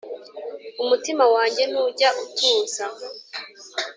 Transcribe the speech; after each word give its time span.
Umutima 0.83 1.23
wange 1.33 1.63
ntujya 1.71 2.09
utuza 2.23 2.85